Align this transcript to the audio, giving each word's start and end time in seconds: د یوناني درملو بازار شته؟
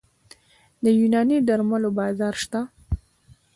د 0.83 0.85
یوناني 0.99 1.37
درملو 1.47 1.89
بازار 1.99 2.33
شته؟ 2.43 2.61